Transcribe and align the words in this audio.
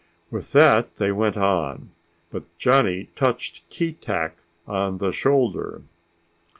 With 0.31 0.51
that 0.53 0.95
they 0.97 1.11
went 1.11 1.37
on, 1.37 1.91
but 2.31 2.45
Johnny 2.57 3.09
touched 3.15 3.69
Keetack 3.69 4.31
on 4.65 4.97
the 4.97 5.11
shoulder. 5.11 5.83